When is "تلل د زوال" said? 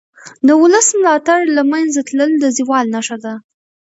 2.07-2.85